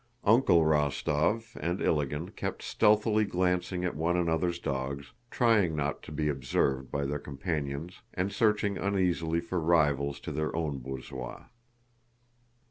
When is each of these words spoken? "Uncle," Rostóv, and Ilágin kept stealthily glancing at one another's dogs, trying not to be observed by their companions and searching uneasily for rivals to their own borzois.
"Uncle," 0.23 0.61
Rostóv, 0.63 1.55
and 1.59 1.77
Ilágin 1.77 2.35
kept 2.35 2.63
stealthily 2.63 3.23
glancing 3.23 3.85
at 3.85 3.95
one 3.95 4.17
another's 4.17 4.57
dogs, 4.57 5.11
trying 5.29 5.75
not 5.75 6.01
to 6.01 6.11
be 6.11 6.27
observed 6.27 6.89
by 6.89 7.05
their 7.05 7.19
companions 7.19 8.01
and 8.15 8.33
searching 8.33 8.79
uneasily 8.79 9.39
for 9.39 9.59
rivals 9.59 10.19
to 10.21 10.31
their 10.31 10.55
own 10.55 10.79
borzois. 10.79 11.45